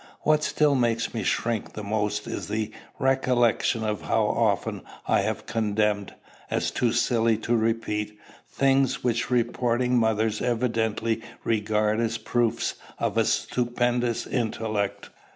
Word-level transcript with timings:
What 0.21 0.43
still 0.43 0.73
makes 0.73 1.13
me 1.13 1.21
shrink 1.21 1.73
the 1.73 1.83
most 1.83 2.25
is 2.25 2.47
the 2.47 2.71
recollection 2.97 3.83
of 3.83 4.01
how 4.01 4.23
often 4.23 4.81
I 5.07 5.19
have 5.21 5.45
condemned, 5.45 6.15
as 6.49 6.71
too 6.71 6.91
silly 6.91 7.37
to 7.37 7.55
repeat, 7.55 8.17
things 8.49 9.03
which 9.03 9.29
reporting 9.29 9.95
mothers 9.99 10.41
evidently 10.41 11.21
regarded 11.43 12.01
as 12.03 12.17
proofs 12.17 12.73
of 12.97 13.15
a 13.15 13.23
stupendous 13.25 14.25
intellect. 14.25 15.11